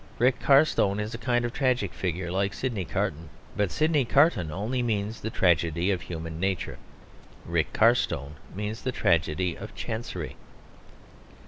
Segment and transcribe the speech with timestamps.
[0.17, 4.81] Rick Carstone is a kind and tragic figure, like Sidney Carton; but Sidney Carton only
[4.81, 6.79] means the tragedy of human nature;
[7.45, 10.37] Rick Carstone means the tragedy of Chancery.